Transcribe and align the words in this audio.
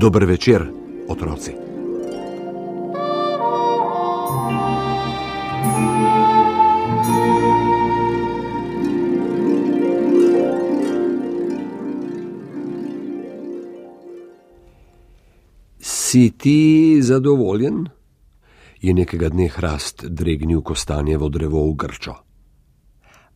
Dober 0.00 0.24
večer, 0.24 0.72
otroci. 1.08 1.52
Si 15.78 16.30
ti 16.30 16.98
zadovoljen? 17.02 17.88
Je 18.80 18.94
nekega 18.94 19.28
dne 19.28 19.48
hrast 19.48 20.04
dregnil 20.04 20.62
kostanjevo 20.62 21.28
drevo 21.28 21.68
v 21.68 21.76
grčo. 21.76 22.14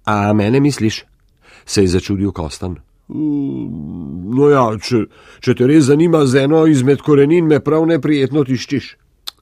A 0.05 0.33
mene 0.33 0.61
misliš? 0.61 1.05
se 1.67 1.83
je 1.83 1.89
začudil 1.89 2.33
Kostan. 2.33 2.77
No 3.09 4.49
ja, 4.49 4.65
če, 4.81 5.05
če 5.45 5.55
te 5.59 5.67
res 5.69 5.91
zanima 5.91 6.25
z 6.27 6.47
eno 6.47 6.65
izmed 6.67 7.03
korenin, 7.05 7.47
me 7.51 7.61
prav 7.61 7.85
neprijetno 7.91 8.45
tiščiš. 8.49 8.95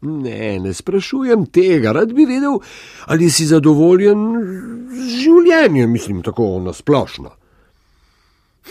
Ne, 0.03 0.59
ne 0.59 0.73
sprašujem 0.75 1.47
tega, 1.55 1.93
rad 1.95 2.11
bi 2.11 2.27
vedel, 2.27 2.59
ali 3.07 3.31
si 3.31 3.47
zadovoljen 3.47 4.25
z 4.91 5.07
življenjem, 5.21 5.93
mislim 5.95 6.25
tako 6.27 6.57
nasplošno. 6.65 7.31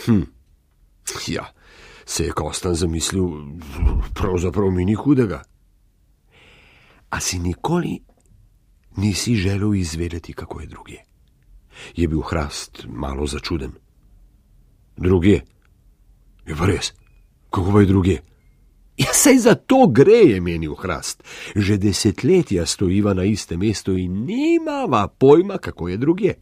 Hm, 0.04 0.20
ja, 1.32 1.46
se 2.04 2.26
je 2.28 2.36
Kostan 2.36 2.76
zamislil, 2.76 3.30
pravzaprav 4.12 4.68
mi 4.70 4.84
ni 4.84 4.94
hudega. 4.94 5.40
A 7.12 7.20
si 7.20 7.38
nikoli 7.38 7.96
nisi 8.96 9.34
želel 9.36 9.74
izvedeti, 9.74 10.32
kako 10.32 10.60
je 10.60 10.66
druge? 10.66 10.98
Je 11.96 12.08
bil 12.08 12.20
hrast 12.20 12.84
malo 12.88 13.26
začuden. 13.26 13.72
Druge? 14.96 15.40
Je 16.46 16.56
pa 16.58 16.66
res, 16.66 16.92
kako 17.50 17.72
pa 17.72 17.80
je 17.80 17.86
druge? 17.86 18.16
Ja, 18.96 19.12
sej 19.12 19.38
za 19.38 19.54
to 19.54 19.86
gre, 19.86 20.36
je 20.36 20.40
menil 20.40 20.74
hrast. 20.74 21.22
Že 21.56 21.78
desetletja 21.80 22.66
stojiva 22.66 23.14
na 23.14 23.24
istem 23.24 23.60
mestu 23.60 23.96
in 23.96 24.24
nimava 24.26 25.08
pojma, 25.08 25.58
kako 25.58 25.88
je 25.88 25.96
druge. 25.96 26.34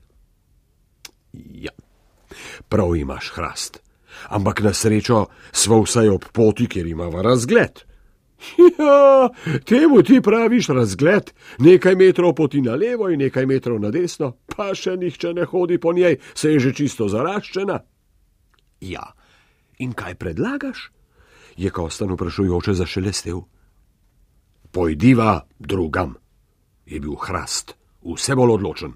Ja, 1.35 1.71
prav 2.69 2.97
imaš 2.97 3.31
hrast. 3.35 3.81
Ampak 4.29 4.61
na 4.61 4.75
srečo 4.75 5.27
smo 5.53 5.83
vsaj 5.83 6.09
ob 6.09 6.25
poti, 6.33 6.67
kjer 6.67 6.87
imamo 6.87 7.23
razgled. 7.23 7.87
Ja, 8.81 9.29
temu 9.65 10.03
ti 10.03 10.21
praviš 10.25 10.69
razgled, 10.69 11.31
nekaj 11.59 11.95
metrov 11.95 12.35
poti 12.35 12.63
na 12.65 12.75
levo 12.75 13.11
in 13.13 13.21
nekaj 13.21 13.47
metrov 13.47 13.81
na 13.81 13.91
desno, 13.93 14.33
pa 14.49 14.73
še 14.75 14.97
nihče 14.97 15.35
ne 15.37 15.45
hodi 15.45 15.77
po 15.79 15.93
njej, 15.93 16.17
se 16.35 16.53
je 16.53 16.61
že 16.61 16.73
čisto 16.75 17.09
zaraščena. 17.09 17.79
Ja, 18.81 19.13
in 19.79 19.93
kaj 19.93 20.15
predlagaš? 20.15 20.91
je 21.61 21.71
Kostan 21.71 22.13
vprašujoče 22.13 22.75
zašelestev. 22.75 23.41
Pojdiva 24.71 25.47
drugam, 25.59 26.15
je 26.87 27.01
bil 27.01 27.15
hrast, 27.21 27.75
vse 28.15 28.35
bolj 28.35 28.55
odločen. 28.55 28.95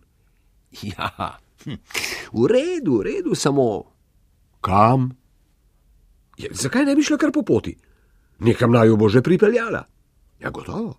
Ja, 0.82 1.36
hm, 1.64 1.76
v 2.32 2.46
redu, 2.50 2.98
v 2.98 3.02
redu, 3.02 3.34
samo. 3.34 3.84
Kam? 4.60 5.10
Ja, 6.38 6.48
zakaj 6.50 6.84
ne 6.84 6.96
bi 6.96 7.02
šla 7.02 7.18
kar 7.18 7.32
po 7.32 7.42
poti? 7.42 7.76
Nekam 8.38 8.72
naj 8.72 8.88
jo 8.88 8.96
bo 8.96 9.08
že 9.08 9.22
pripeljala. 9.22 9.84
Ja, 10.40 10.50
gotovo. 10.50 10.96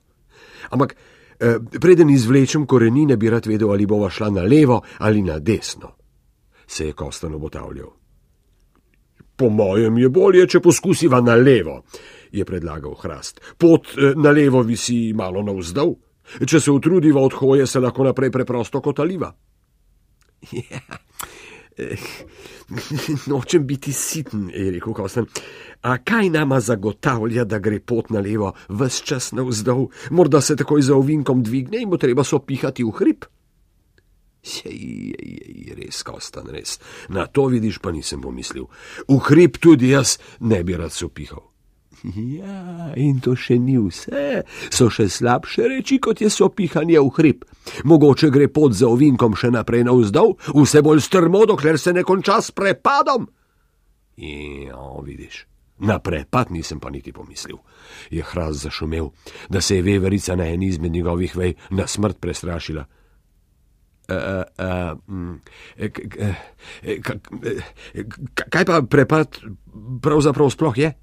Ampak, 0.70 0.96
eh, 1.40 1.60
preden 1.82 2.10
izvlečem 2.10 2.66
korenine, 2.66 3.18
bi 3.18 3.30
rad 3.30 3.46
vedel, 3.46 3.72
ali 3.72 3.86
bova 3.86 4.10
šla 4.10 4.30
na 4.30 4.42
levo 4.42 4.82
ali 4.98 5.22
na 5.22 5.40
desno, 5.40 5.92
se 6.68 6.88
je 6.88 6.94
Kostan 6.94 7.34
obotavljal. 7.34 8.05
Po 9.36 9.50
mojem 9.50 9.98
je 9.98 10.10
bolje, 10.10 10.48
če 10.48 10.62
poskusiva 10.64 11.22
na 11.22 11.36
levo, 11.36 11.82
je 12.32 12.46
predlagal 12.46 12.96
Hrast. 13.02 13.42
Pot 13.58 13.96
eh, 13.98 14.14
na 14.16 14.32
levo 14.32 14.64
visi 14.64 15.14
malo 15.16 15.44
navzdol. 15.44 15.96
Če 16.42 16.60
se 16.60 16.72
utrudiva 16.72 17.22
od 17.22 17.36
hoje, 17.38 17.68
se 17.68 17.80
lahko 17.80 18.04
naprej 18.08 18.32
preprosto 18.34 18.82
kotaliva. 18.82 19.30
Ja, 20.52 20.80
nočem 23.32 23.68
biti 23.68 23.94
siten, 23.94 24.50
je 24.54 24.72
rekel 24.72 24.94
Kosten. 24.94 25.26
A 25.82 25.98
kaj 25.98 26.30
nama 26.30 26.60
zagotavlja, 26.60 27.44
da 27.44 27.60
gre 27.60 27.80
pot 27.80 28.10
na 28.10 28.20
levo, 28.20 28.54
vse 28.70 29.04
čas 29.06 29.32
navzdol, 29.32 29.88
morda 30.10 30.42
se 30.42 30.56
takoj 30.56 30.82
za 30.82 30.96
ovinkom 30.96 31.44
dvigne 31.44 31.82
in 31.84 31.90
bo 31.90 31.98
treba 31.98 32.24
sopihati 32.24 32.84
v 32.84 32.94
hrib? 33.00 33.26
Jej, 34.46 35.16
jej, 35.18 35.74
res, 35.74 36.04
Kostan, 36.06 36.52
res. 36.54 36.78
Na 37.10 37.26
to 37.26 37.48
vidiš, 37.50 37.82
pa 37.82 37.92
nisem 37.92 38.22
pomislil. 38.22 38.70
V 39.10 39.18
hrib 39.30 39.58
tudi 39.58 39.90
jaz 39.96 40.20
ne 40.40 40.62
bi 40.64 40.78
rad 40.78 40.94
sopihal. 40.94 41.42
Ja, 42.14 42.92
in 43.02 43.18
to 43.24 43.34
še 43.34 43.56
ni 43.58 43.80
vse, 43.82 44.44
so 44.70 44.92
še 44.94 45.08
slabše 45.10 45.66
reči, 45.72 45.98
kot 45.98 46.22
je 46.22 46.30
sopihanje 46.30 47.00
v 47.02 47.10
hrib. 47.18 47.46
Mogoče 47.88 48.30
gre 48.30 48.46
pot 48.52 48.76
za 48.78 48.92
ovinkom 48.92 49.34
še 49.34 49.50
naprej 49.56 49.88
navzdol, 49.88 50.36
vse 50.54 50.84
bolj 50.86 51.02
strmo, 51.08 51.46
dokler 51.50 51.80
se 51.82 51.96
ne 51.96 52.06
konča 52.06 52.38
s 52.46 52.54
prepadom. 52.54 53.26
Ja, 54.22 54.86
vidiš, 55.02 55.48
na 55.82 55.98
prepad 56.00 56.54
nisem 56.54 56.80
pa 56.80 56.94
niti 56.94 57.16
pomislil. 57.16 57.58
Je 58.14 58.22
hraz 58.22 58.62
zašumel, 58.68 59.10
da 59.50 59.62
se 59.62 59.80
je 59.80 59.88
veverica 59.88 60.38
na 60.38 60.46
eni 60.46 60.70
izmed 60.70 60.94
njegovih 60.94 61.34
vej 61.36 61.58
na 61.72 61.88
smrt 61.88 62.22
prestrašila. 62.22 62.86
Kaj 68.50 68.66
pa 68.66 68.82
prepad 68.90 69.40
pravzaprav 70.02 70.50
sploh 70.50 70.78
je? 70.78 70.94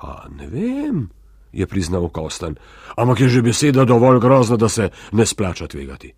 A 0.00 0.28
ne 0.32 0.46
vem, 0.46 1.10
je 1.52 1.66
priznal 1.66 2.08
Kostan, 2.08 2.56
ampak 2.96 3.20
je 3.20 3.28
že 3.28 3.42
beseda 3.42 3.84
dovolj 3.84 4.20
grozna, 4.20 4.56
da 4.56 4.68
se 4.68 4.90
ne 5.12 5.26
splača 5.26 5.68
tvegati. 5.68 6.14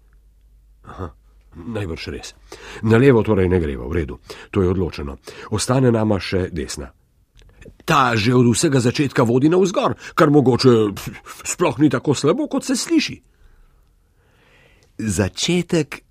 Aha, 0.86 1.10
najbrž 1.56 2.06
res. 2.12 2.34
Na 2.82 2.96
levo 2.98 3.22
torej 3.22 3.48
ne 3.48 3.60
greva, 3.60 3.88
v 3.88 3.92
redu, 3.92 4.18
to 4.50 4.62
je 4.62 4.68
odločeno. 4.70 5.16
Ostane 5.50 5.90
nama 5.90 6.20
še 6.20 6.48
desna. 6.52 6.92
Ta 7.84 8.14
že 8.14 8.34
od 8.34 8.46
vsega 8.50 8.80
začetka 8.80 9.22
vodi 9.22 9.48
na 9.48 9.58
vzgor, 9.58 9.94
kar 10.14 10.30
mogoče 10.30 10.94
sploh 11.46 11.78
ni 11.78 11.90
tako 11.90 12.14
slabo, 12.14 12.46
kot 12.46 12.64
se 12.64 12.76
sliši. 12.76 13.31
Začetek 15.02 16.02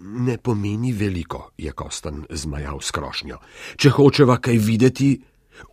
ne 0.00 0.38
pomeni 0.38 0.92
veliko, 0.92 1.50
je 1.58 1.72
Kostan 1.72 2.24
zmajal 2.30 2.80
s 2.80 2.92
krošnjo. 2.94 3.38
Če 3.76 3.90
hočeva 3.90 4.38
kaj 4.42 4.58
videti, 4.62 5.10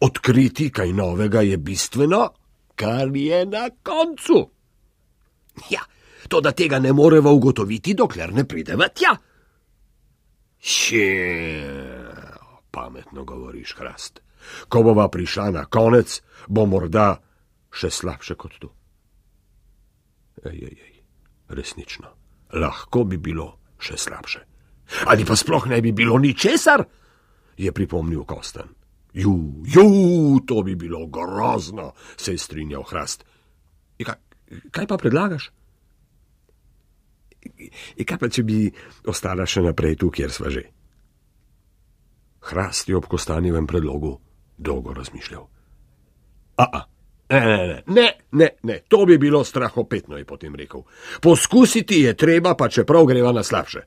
odkriti 0.02 0.70
kaj 0.74 0.94
novega, 0.98 1.44
je 1.46 1.58
bistveno, 1.58 2.24
kar 2.76 3.14
je 3.16 3.44
na 3.46 3.68
koncu. 3.84 4.40
Ja, 5.70 5.84
to, 6.28 6.42
da 6.42 6.52
tega 6.52 6.80
ne 6.80 6.94
moreva 6.94 7.32
ugotoviti, 7.32 7.94
dokler 7.94 8.34
ne 8.34 8.48
prideva 8.50 8.90
tja. 8.90 9.14
Še, 10.64 11.06
pametno 12.74 13.28
govoriš, 13.28 13.76
hrast. 13.78 14.24
Ko 14.68 14.82
bova 14.84 15.06
prišla 15.12 15.52
na 15.54 15.68
konec, 15.70 16.18
bo 16.48 16.66
morda 16.66 17.14
še 17.74 17.92
slabše 17.94 18.36
kot 18.40 18.58
tu. 18.60 18.74
Ej, 20.44 20.58
ej, 20.66 20.76
ej, 20.90 21.00
resnično 21.54 22.23
lahko 22.54 23.04
bi 23.04 23.18
bilo 23.18 23.76
še 23.82 23.98
slabše. 23.98 24.42
Ali 25.10 25.26
pa 25.26 25.36
sploh 25.36 25.68
ne 25.72 25.82
bi 25.82 25.92
bilo 25.92 26.20
ničesar, 26.20 26.84
je 27.58 27.72
pripomnil 27.72 28.26
Kostan. 28.26 28.70
Ju, 29.14 29.64
ju, 29.66 30.40
to 30.46 30.64
bi 30.64 30.76
bilo 30.76 31.06
grozno, 31.08 31.94
se 32.18 32.34
je 32.34 32.38
strinjal 32.38 32.84
Hrast. 32.84 33.26
Kaj, 34.02 34.16
kaj 34.72 34.88
pa 34.88 34.98
predlagaš? 34.98 35.52
In 37.96 38.06
kaj 38.08 38.18
pa, 38.18 38.30
če 38.32 38.44
bi 38.44 38.66
ostala 39.08 39.46
še 39.46 39.62
naprej 39.62 40.00
tu, 40.02 40.10
kjer 40.10 40.32
sva 40.34 40.50
že? 40.50 40.64
Hrast 42.50 42.90
je 42.90 42.98
ob 42.98 43.08
Kostanjevem 43.08 43.68
predlogu 43.68 44.18
dolgo 44.58 44.94
razmišljal. 44.94 45.46
A, 46.58 46.66
a, 46.66 46.82
Ne, 47.30 47.40
ne, 47.40 47.84
ne, 47.88 48.12
ne, 48.32 48.50
ne, 48.64 48.80
to 48.88 49.06
bi 49.06 49.18
bilo 49.18 49.44
strahopetno, 49.44 50.18
je 50.18 50.26
potem 50.26 50.56
rekel. 50.56 50.82
Poskusiti 51.22 52.02
je 52.02 52.14
treba, 52.18 52.56
pa 52.56 52.70
čeprav 52.70 53.06
greva 53.06 53.32
na 53.32 53.44
slabše. 53.44 53.82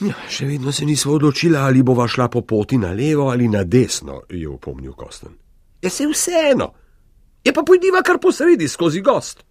Ja, 0.00 0.14
še 0.30 0.46
vedno 0.46 0.72
se 0.72 0.86
nismo 0.86 1.16
odločili, 1.18 1.56
ali 1.58 1.82
bova 1.82 2.06
šla 2.08 2.28
po 2.30 2.42
poti 2.46 2.78
na 2.78 2.92
levo 2.94 3.30
ali 3.30 3.48
na 3.48 3.64
desno, 3.64 4.22
je 4.30 4.48
upomnil 4.48 4.92
Kosten. 4.92 5.34
Je 5.82 5.90
se 5.90 6.06
vseeno, 6.06 6.72
je 7.44 7.52
pa 7.52 7.62
pojdiva 7.66 8.02
kar 8.02 8.18
posredi 8.22 8.68
skozi 8.68 9.00
gost. 9.00 9.44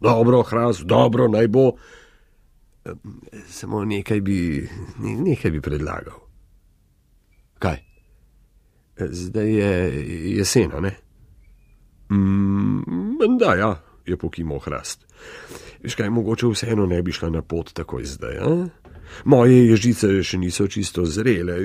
Dobro, 0.00 0.42
hraz, 0.42 0.84
dobro, 0.84 1.28
naj 1.28 1.48
bo. 1.48 1.72
Samo 3.48 3.84
nekaj 3.84 4.20
bi, 4.20 4.68
nekaj 4.98 5.50
bi 5.50 5.60
predlagal. 5.60 6.16
Kaj? 7.58 7.87
Zdaj 9.00 9.52
je 9.54 10.04
jesena, 10.36 10.80
ne? 10.80 10.96
Mm, 12.10 13.38
da, 13.38 13.54
ja, 13.54 13.82
je 14.06 14.16
pokimal 14.16 14.58
hrast. 14.58 15.04
Veš 15.82 15.94
kaj, 15.94 16.10
mogoče 16.10 16.46
vseeno 16.46 16.86
ne 16.86 17.02
bi 17.02 17.12
šla 17.12 17.30
na 17.30 17.42
pot 17.42 17.72
takoj 17.72 18.04
zdaj. 18.04 18.38
A? 18.38 18.68
Moje 19.24 19.66
ježice 19.68 20.10
še 20.22 20.38
niso 20.38 20.66
čisto 20.68 21.04
zrele, 21.06 21.58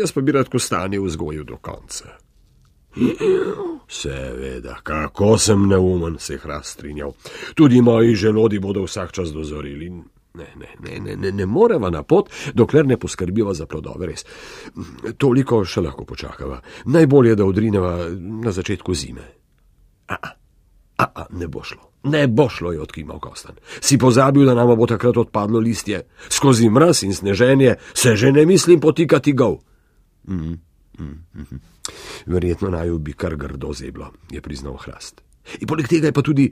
jaz 0.00 0.12
pa 0.12 0.22
bi 0.24 0.32
rad 0.32 0.48
kostanje 0.48 1.00
vzgojil 1.00 1.44
do 1.44 1.58
konca. 1.60 2.16
Seveda, 3.90 4.78
kako 4.82 5.36
sem 5.38 5.66
neumen, 5.68 6.16
se 6.18 6.34
je 6.34 6.38
hrast 6.38 6.78
strinjal. 6.78 7.12
Tudi 7.54 7.82
moji 7.82 8.14
želodi 8.14 8.58
bodo 8.58 8.82
vsak 8.86 9.12
čas 9.12 9.32
dozorili. 9.32 9.90
Ne, 10.34 10.46
ne, 10.56 10.68
ne, 10.78 11.00
ne, 11.00 11.16
ne, 11.16 11.32
ne 11.32 11.46
moreva 11.46 11.90
na 11.90 12.04
pot, 12.06 12.28
dokler 12.54 12.86
ne 12.86 12.96
poskrbiva 12.96 13.54
za 13.54 13.66
plodove, 13.66 14.06
res. 14.06 14.22
Toliko 15.18 15.64
še 15.66 15.82
lahko 15.82 16.06
počakava. 16.06 16.60
Najbolje, 16.86 17.34
da 17.34 17.48
odrineva 17.48 17.94
na 18.14 18.52
začetku 18.54 18.94
zime. 18.94 19.26
A, 20.06 20.18
a, 21.02 21.04
a, 21.04 21.26
ne 21.34 21.48
bo 21.50 21.64
šlo. 21.66 21.90
Ne 22.04 22.28
bo 22.28 22.46
šlo, 22.48 22.72
je 22.72 22.80
odkimal 22.80 23.18
Kostan. 23.20 23.58
Si 23.80 23.98
pozabil, 23.98 24.46
da 24.46 24.54
nama 24.54 24.76
bo 24.76 24.86
takrat 24.86 25.18
odpadlo 25.20 25.58
listje. 25.60 26.04
Skozi 26.28 26.70
mraz 26.70 27.02
in 27.02 27.14
sneženje 27.14 27.74
se 27.94 28.16
že 28.16 28.32
ne 28.32 28.46
mislim 28.46 28.80
potikati 28.80 29.32
gov. 29.32 29.58
Mm, 30.28 30.54
mm, 30.98 31.18
mm. 31.34 31.60
Verjetno 32.26 32.70
naj 32.70 32.94
bi 32.98 33.12
kar 33.12 33.36
grdo 33.36 33.72
zeblo, 33.72 34.12
je 34.30 34.40
priznal 34.40 34.78
Hrast. 34.78 35.20
In 35.60 35.66
poleg 35.66 35.88
tega 35.88 36.08
je 36.08 36.12
pa 36.12 36.22
tudi 36.22 36.46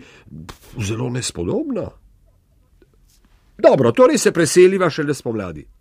zelo 0.83 1.09
nespodobna. 1.11 1.87
Dobro, 3.59 3.93
torej 3.93 4.19
se 4.19 4.33
preseliva 4.33 4.91
šele 4.91 5.15
spomladi. 5.15 5.67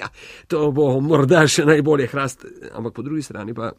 Ja, 0.00 0.08
to 0.50 0.72
bo 0.74 0.88
morda 1.00 1.44
še 1.46 1.62
najbolje 1.62 2.08
hrast, 2.10 2.42
ampak 2.74 2.94
po 2.96 3.04
drugi 3.06 3.22
strani 3.22 3.54
pa. 3.54 3.70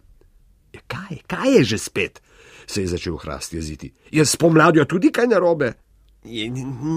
Ja, 0.72 0.80
kaj, 0.88 1.18
kaj 1.28 1.52
je 1.58 1.64
že 1.64 1.78
spet? 1.84 2.22
se 2.68 2.82
je 2.82 2.88
začel 2.88 3.18
hrast 3.18 3.54
jeziti. 3.54 3.94
Je 4.12 4.26
spomladjo 4.26 4.86
tudi 4.86 5.12
kaj 5.12 5.28
narobe? 5.28 5.74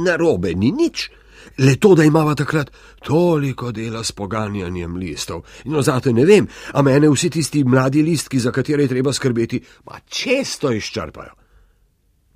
Narobe 0.04 0.54
ni 0.54 0.72
nič. 0.72 1.10
Le 1.58 1.76
to, 1.76 1.94
da 1.94 2.04
imamo 2.04 2.34
takrat 2.34 2.70
toliko 3.04 3.72
dela 3.72 4.04
s 4.04 4.12
poganjanjem 4.12 4.96
listov. 4.96 5.42
No, 5.64 5.82
zato 5.82 6.12
ne 6.12 6.24
vem, 6.24 6.48
a 6.72 6.82
mene 6.82 7.08
vsi 7.08 7.30
tisti 7.30 7.64
mladi 7.64 8.02
listki, 8.02 8.38
za 8.38 8.52
katere 8.52 8.82
je 8.82 8.88
treba 8.88 9.12
skrbeti, 9.12 9.62
pa 9.84 10.00
često 10.04 10.72
izčrpajo. 10.72 11.32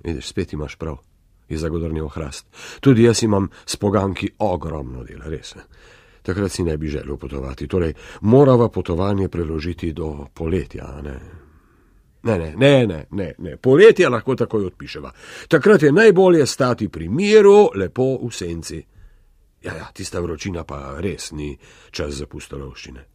Vidiš, 0.03 0.27
spet 0.27 0.53
imaš 0.53 0.75
prav, 0.75 0.97
je 1.49 1.57
zagodrnil 1.57 2.07
hrast. 2.07 2.47
Tudi 2.79 3.03
jaz 3.03 3.23
imam 3.23 3.49
s 3.65 3.75
poganki 3.75 4.29
ogromno 4.39 5.03
dela, 5.03 5.29
res. 5.29 5.55
Takrat 6.25 6.51
si 6.51 6.63
ne 6.63 6.77
bi 6.77 6.89
želel 6.89 7.17
potovati, 7.17 7.67
torej 7.67 7.93
morava 8.21 8.69
potovanje 8.69 9.29
preložiti 9.29 9.93
do 9.93 10.27
poletja, 10.33 11.01
ne? 11.03 11.19
Ne, 12.23 12.37
ne, 12.39 12.53
ne, 12.57 12.87
ne, 12.87 13.05
ne, 13.11 13.33
ne. 13.37 13.57
poletje 13.57 14.09
lahko 14.09 14.35
takoj 14.35 14.65
odpiševa. 14.65 15.11
Takrat 15.47 15.83
je 15.83 15.91
najbolje 15.91 16.45
stati 16.45 16.89
pri 16.89 17.09
miru, 17.09 17.69
lepo 17.75 18.17
v 18.27 18.31
senci. 18.33 18.85
Ja, 19.61 19.75
ja, 19.75 19.91
tista 19.93 20.19
vročina 20.19 20.63
pa 20.63 20.97
res 21.01 21.31
ni 21.31 21.57
čas 21.91 22.13
za 22.13 22.25
pustolovščine. 22.25 23.05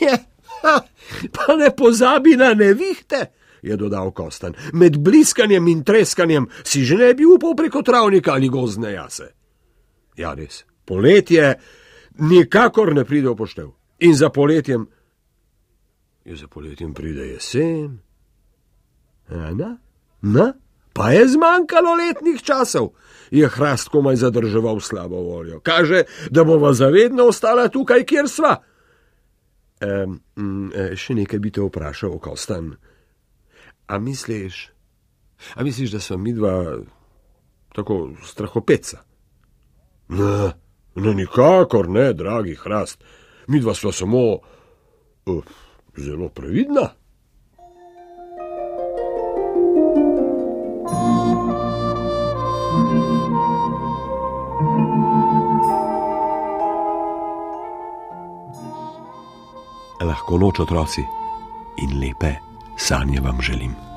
Ja, 0.62 0.80
pa 1.32 1.54
ne 1.56 1.70
pozabi 1.76 2.34
na 2.36 2.54
nevihte, 2.54 3.30
je 3.62 3.76
dodal 3.76 4.10
Kostan. 4.10 4.54
Med 4.72 4.98
bliskanjem 4.98 5.68
in 5.68 5.84
treskanjem 5.84 6.48
si 6.64 6.84
že 6.84 6.96
ne 6.96 7.14
bi 7.14 7.24
upal 7.24 7.54
preko 7.56 7.82
travnika 7.82 8.32
ali 8.32 8.48
gozne 8.48 8.92
jase. 8.92 9.30
Ja, 10.16 10.34
res, 10.34 10.64
poletje 10.84 11.54
nikakor 12.18 12.94
ne 12.94 13.04
pride 13.04 13.28
v 13.28 13.36
poštev. 13.36 13.68
In 14.00 14.14
za 14.14 14.30
poletjem, 14.30 14.88
je 16.24 16.36
za 16.36 16.48
poletjem 16.48 16.94
pride 16.94 17.26
jesen. 17.26 17.98
Ena, 19.30 19.76
na, 20.22 20.52
pa 20.92 21.12
je 21.12 21.28
zmanjkalo 21.28 21.94
letnih 21.94 22.42
časov 22.42 22.92
je 23.30 23.48
hrast 23.48 23.88
komaj 23.88 24.16
zadrževal 24.16 24.80
slabo 24.80 25.16
voljo. 25.16 25.60
Kaže, 25.60 26.02
da 26.30 26.44
bova 26.44 26.72
zavedno 26.72 27.24
ostala 27.24 27.68
tukaj, 27.68 28.04
kjer 28.04 28.28
sva. 28.28 28.56
E, 29.80 29.86
e, 30.74 30.96
še 30.96 31.14
nekaj 31.14 31.38
bi 31.38 31.50
te 31.50 31.62
vprašal, 31.62 32.18
Kostan. 32.18 32.74
A 33.90 33.98
misliš, 33.98 34.70
a 35.54 35.64
misliš, 35.64 35.90
da 35.90 36.00
smo 36.00 36.16
mi 36.16 36.32
dva 36.32 36.78
tako 37.74 38.10
strahopeca? 38.24 38.98
Ne, 40.08 40.52
ne, 40.94 41.14
nikakor 41.14 41.88
ne, 41.88 42.12
dragi 42.12 42.54
hrast. 42.54 43.04
Mi 43.46 43.60
dva 43.60 43.74
smo 43.74 43.92
samo 43.92 44.22
uh, 45.26 45.44
zelo 45.96 46.28
previdna. 46.28 46.88
lahko 60.10 60.38
noč 60.38 60.60
otroci 60.60 61.02
in 61.76 61.98
lepe 62.00 62.49
sanje 62.80 63.20
vam 63.20 63.42
želim. 63.42 63.89